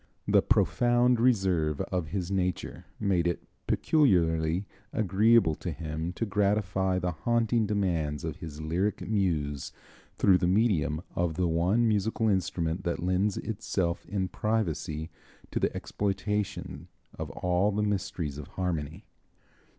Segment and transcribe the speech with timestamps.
[0.27, 7.11] The profound reserve of his nature made it peculiarly agreeable to him to gratify the
[7.11, 9.71] haunting demands of his lyric muse
[10.17, 15.11] through the medium of the one musical instrument that lends itself in privacy
[15.51, 16.87] to the exploitation
[17.19, 19.05] of all the mysteries of harmony.